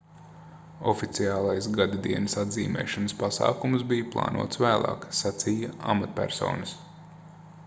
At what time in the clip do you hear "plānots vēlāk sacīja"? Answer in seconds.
4.17-5.73